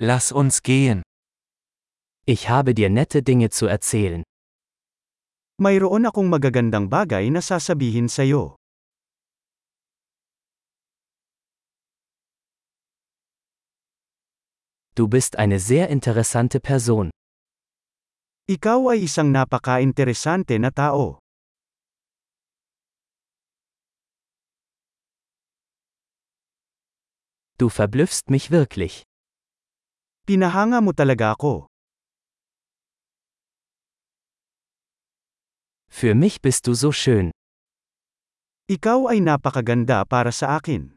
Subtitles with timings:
[0.00, 1.02] Lass uns gehen.
[2.24, 4.22] Ich habe dir nette Dinge zu erzählen.
[5.58, 8.54] Mayroon akong magagandang bagay na sasabihin sa'yo.
[14.94, 17.10] Du bist eine sehr interessante Person.
[18.46, 21.18] Ikaw ay isang napaka-interesante na tao.
[27.58, 29.07] Du verblüffst mich wirklich.
[30.28, 31.72] Pinahanga mo talaga ako.
[35.88, 37.32] Für mich bist du so schön.
[38.68, 40.92] Ikaw ay napakaganda para sa akin.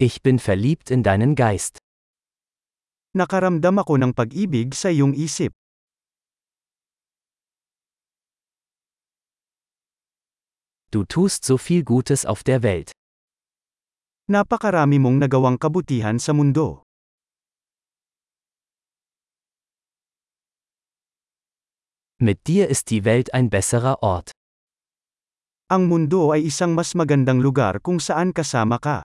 [0.00, 1.76] Ich bin verliebt in deinen Geist.
[3.12, 5.52] Nakaramdam ako ng pag-ibig sa iyong isip.
[10.88, 12.96] Du tust so viel Gutes auf der Welt.
[14.30, 16.86] Napakarami mong nagawang kabutihan sa mundo.
[22.22, 24.30] Mit dir ist die Welt ein besserer Ort.
[25.66, 29.02] Ang mundo ay isang mas magandang lugar kung saan kasama ka.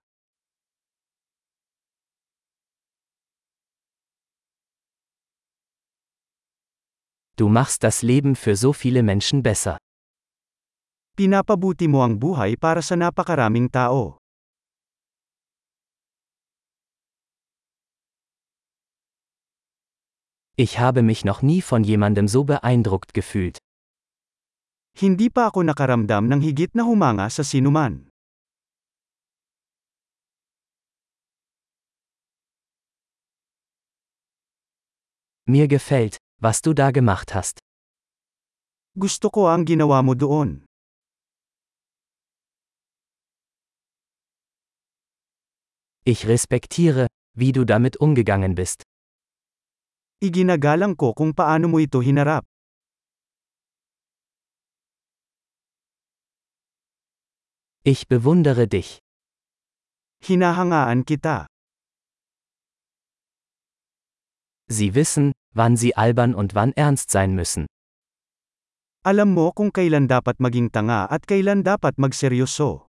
[7.41, 9.81] Du machst das Leben für so viele Menschen besser.
[11.17, 14.21] Pinapabuti mo ang buhay para sa napakaraming tao.
[20.59, 23.59] Ich habe mich noch nie von jemandem so beeindruckt gefühlt.
[24.97, 28.09] Hindi pa ako nakaramdam ng higit na humanga sa sinuman.
[35.45, 37.61] Mir gefällt, was du da gemacht hast.
[38.97, 40.65] Gusto ko ang ginawa mo doon.
[46.01, 47.05] Ich respektiere,
[47.37, 48.86] wie du damit umgegangen bist.
[50.17, 52.41] Iginagalang ko kung paano mo ito hinarap.
[57.85, 58.97] Ich bewundere dich.
[60.25, 61.45] Hinahangaan kita.
[64.65, 67.69] Sie wissen, wann sie albern und wann ernst sein müssen.
[69.05, 72.86] Alam mo kung kailan dapat maging tanga at kailan dapat magseryoso.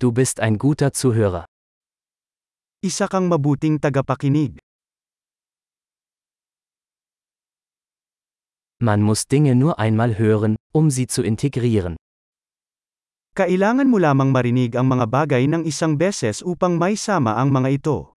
[0.00, 1.44] Du bist ein guter Zuhörer.
[2.80, 4.56] Isa kang mabuting tagapakinig.
[8.80, 12.00] Man muss Dinge nur einmal hören, um sie zu integrieren.
[13.36, 18.16] Kailangan mo lamang marinig ang mga bagay ng isang beses upang maisama ang mga ito.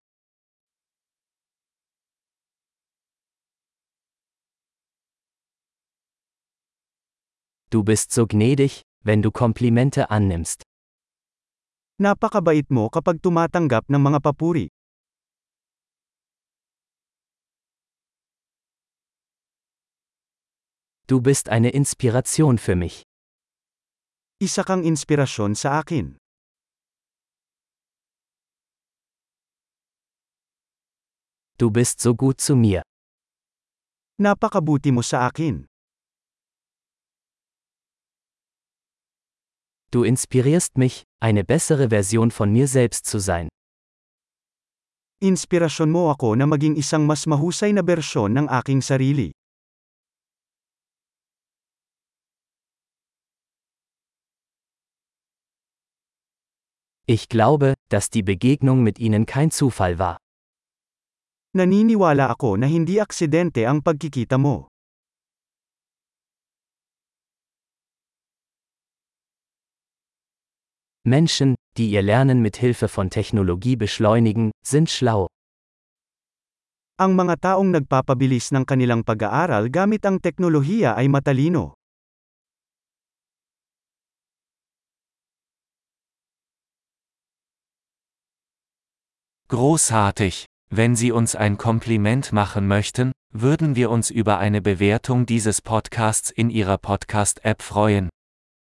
[7.67, 10.63] Du bist so gnädig, wenn du Komplimente annimmst.
[12.03, 14.68] Napakabait mo kapag tumatanggap ng mga papuri.
[21.08, 23.08] Du bist eine Inspiration für mich.
[24.44, 26.19] Isa kang inspirasyon sa akin.
[31.56, 32.84] Du bist so gut zu mir.
[34.19, 35.72] Napakabuti mo sa akin.
[39.88, 43.47] Du inspirierst mich, eine bessere Version von mir selbst zu sein.
[45.23, 49.31] Inspirasyon mo ako na maging isang mas mahusay na bersyon ng aking sarili.
[57.07, 60.19] Ich glaube, dass die Begegnung mit ihnen kein Zufall war.
[61.56, 64.72] Naniniwala ako na hindi aksidente ang pagkikita mo.
[71.06, 75.28] Menschen, die ihr Lernen mit Hilfe von Technologie beschleunigen, sind schlau.
[76.96, 81.75] Ang mga taong nagpapabilis ng kanilang pag-aaral gamit ang teknolohiya ay matalino.
[89.50, 90.45] Großartig!
[90.69, 96.31] Wenn Sie uns ein Kompliment machen möchten, würden wir uns über eine Bewertung dieses Podcasts
[96.31, 98.12] in Ihrer Podcast-App freuen.